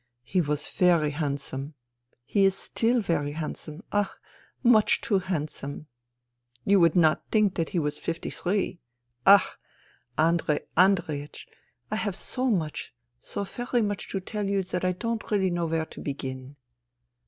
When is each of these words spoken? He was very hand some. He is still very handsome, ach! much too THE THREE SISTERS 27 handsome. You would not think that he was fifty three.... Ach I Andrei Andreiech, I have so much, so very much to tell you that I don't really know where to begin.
He 0.23 0.41
was 0.41 0.67
very 0.67 1.11
hand 1.11 1.39
some. 1.39 1.75
He 2.25 2.43
is 2.43 2.57
still 2.57 3.01
very 3.01 3.33
handsome, 3.33 3.83
ach! 3.93 4.09
much 4.63 4.99
too 4.99 5.19
THE 5.19 5.27
THREE 5.27 5.27
SISTERS 5.27 5.29
27 5.29 5.39
handsome. 5.69 5.87
You 6.65 6.79
would 6.79 6.95
not 6.95 7.23
think 7.31 7.53
that 7.53 7.69
he 7.69 7.77
was 7.77 7.99
fifty 7.99 8.31
three.... 8.31 8.79
Ach 9.27 9.41
I 10.17 10.27
Andrei 10.27 10.61
Andreiech, 10.75 11.45
I 11.91 11.97
have 11.97 12.15
so 12.15 12.49
much, 12.49 12.95
so 13.19 13.43
very 13.43 13.83
much 13.83 14.09
to 14.09 14.19
tell 14.19 14.47
you 14.49 14.63
that 14.63 14.83
I 14.83 14.93
don't 14.93 15.29
really 15.29 15.51
know 15.51 15.67
where 15.67 15.85
to 15.85 16.01
begin. 16.01 16.55